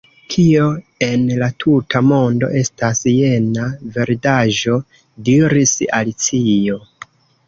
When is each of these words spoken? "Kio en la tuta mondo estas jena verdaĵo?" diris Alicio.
"Kio 0.33 0.67
en 1.07 1.25
la 1.41 1.49
tuta 1.63 1.99
mondo 2.11 2.49
estas 2.61 3.01
jena 3.11 3.65
verdaĵo?" 3.97 4.79
diris 5.29 5.75
Alicio. 5.99 6.79